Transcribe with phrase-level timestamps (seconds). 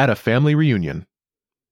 [0.00, 1.06] at a family reunion.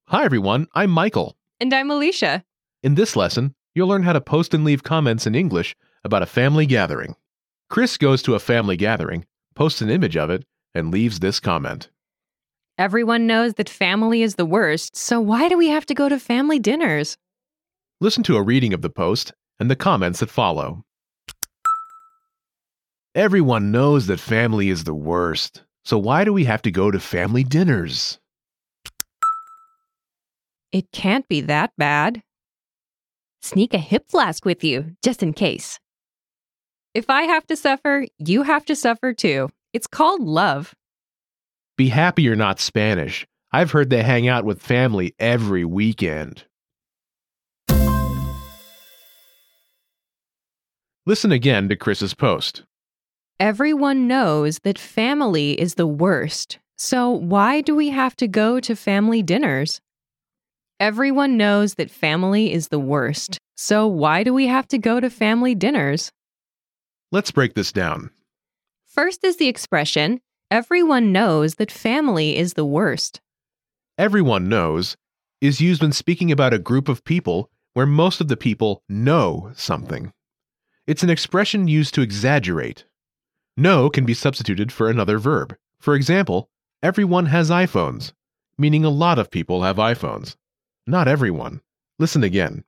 [0.09, 0.67] Hi, everyone.
[0.75, 1.39] I'm Michael.
[1.61, 2.45] And I'm Alicia.
[2.83, 6.27] In this lesson, you'll learn how to post and leave comments in English about a
[6.27, 7.17] family gathering.
[7.71, 10.45] Chris goes to a family gathering, posts an image of it,
[10.75, 11.89] and leaves this comment.
[12.77, 16.19] Everyone knows that family is the worst, so why do we have to go to
[16.19, 17.17] family dinners?
[17.99, 20.85] Listen to a reading of the post and the comments that follow.
[23.15, 27.01] Everyone knows that family is the worst, so why do we have to go to
[27.01, 28.19] family dinners?
[30.71, 32.23] It can't be that bad.
[33.41, 35.81] Sneak a hip flask with you, just in case.
[36.93, 39.49] If I have to suffer, you have to suffer too.
[39.73, 40.75] It's called love.
[41.79, 43.27] Be happy you're not Spanish.
[43.51, 46.45] I've heard they hang out with family every weekend.
[51.07, 52.65] Listen again to Chris's post.
[53.41, 58.75] Everyone knows that family is the worst, so why do we have to go to
[58.75, 59.81] family dinners?
[60.81, 65.09] Everyone knows that family is the worst, so why do we have to go to
[65.09, 66.11] family dinners?
[67.13, 68.11] Let's break this down.
[68.89, 70.21] First is the expression,
[70.51, 73.21] everyone knows that family is the worst.
[73.97, 74.97] Everyone knows
[75.41, 79.53] is used when speaking about a group of people where most of the people know
[79.55, 80.13] something.
[80.89, 82.85] It's an expression used to exaggerate.
[83.59, 85.57] Know can be substituted for another verb.
[85.81, 86.49] For example,
[86.81, 88.13] everyone has iPhones,
[88.57, 90.37] meaning a lot of people have iPhones.
[90.87, 91.61] Not everyone.
[91.99, 92.63] Listen again.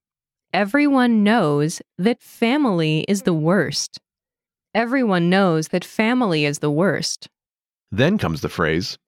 [0.53, 4.01] Everyone knows that family is the worst.
[4.75, 7.29] Everyone knows that family is the worst.
[7.93, 8.99] Then comes the phrase,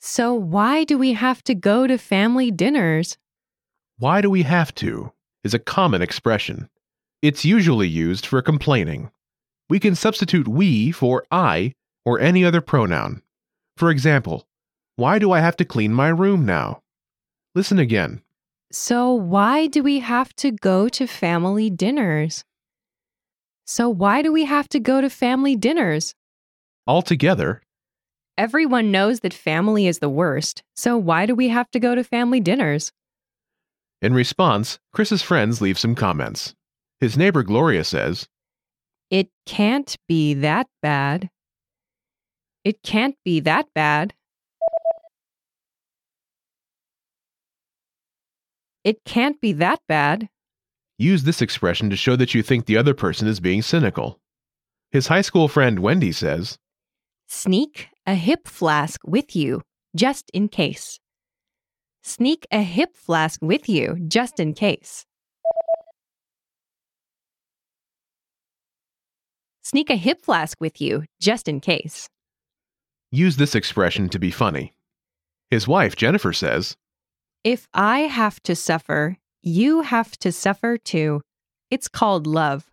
[0.00, 3.16] So why do we have to go to family dinners?
[3.98, 5.10] why do we have to?
[5.42, 6.68] is a common expression.
[7.22, 9.10] It's usually used for complaining.
[9.68, 11.74] We can substitute we for I
[12.04, 13.22] or any other pronoun.
[13.76, 14.46] For example,
[14.96, 16.82] why do I have to clean my room now?
[17.54, 18.22] Listen again.
[18.72, 22.44] So why do we have to go to family dinners?
[23.66, 26.14] So why do we have to go to family dinners?
[26.86, 27.62] Altogether,
[28.38, 32.04] Everyone knows that family is the worst, so why do we have to go to
[32.04, 32.92] family dinners?
[34.00, 36.54] in response, Chris's friends leave some comments.
[37.00, 38.28] His neighbor Gloria says,
[39.10, 41.30] It can't be that bad.
[42.64, 44.14] It can't be that bad.
[48.84, 50.28] It can't be that bad.
[50.98, 54.18] Use this expression to show that you think the other person is being cynical.
[54.90, 56.58] His high school friend Wendy says,
[57.28, 59.62] Sneak a hip flask with you,
[59.94, 60.98] just in case.
[62.02, 65.04] Sneak a hip flask with you, just in case.
[69.70, 72.08] Sneak a hip flask with you, just in case.
[73.10, 74.72] use this expression to be funny.
[75.50, 76.74] His wife Jennifer says,
[77.44, 81.20] If I have to suffer, you have to suffer too.
[81.70, 82.70] It's called love.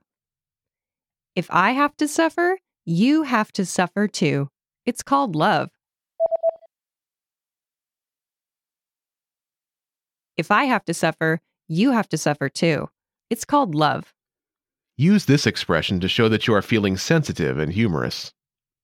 [1.35, 4.47] If I have to suffer, you have to suffer too.
[4.85, 5.71] It's called love.
[10.37, 12.87] If I have to suffer, you have to suffer too.
[13.29, 14.14] It's called love.
[14.97, 18.31] Use this expression to show that you are feeling sensitive and humorous.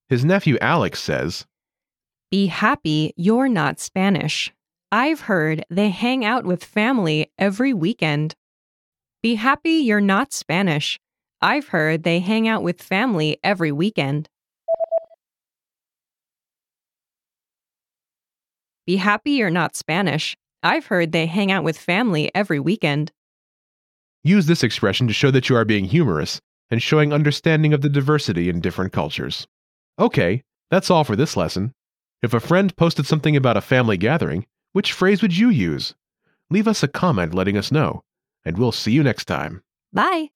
[0.10, 1.46] His nephew Alex says,
[2.30, 4.52] Be happy you're not Spanish.
[4.92, 8.36] I've heard they hang out with family every weekend.
[9.24, 11.00] Be happy you're not Spanish.
[11.42, 14.28] I've heard they hang out with family every weekend.
[18.86, 20.36] Be happy you're not Spanish.
[20.62, 23.12] I've heard they hang out with family every weekend.
[24.24, 27.90] Use this expression to show that you are being humorous and showing understanding of the
[27.90, 29.48] diversity in different cultures.
[30.00, 31.74] Okay, that's all for this lesson.
[32.22, 35.96] If a friend posted something about a family gathering, which phrase would you use?
[36.50, 38.04] Leave us a comment letting us know,
[38.46, 39.64] and we'll see you next time.
[39.92, 40.30] Bye.